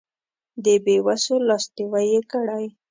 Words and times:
د 0.63 0.65
بې 0.83 0.95
وسو 1.05 1.35
لاسنیوی 1.47 2.05
یې 2.13 2.21
کړی. 2.31 2.65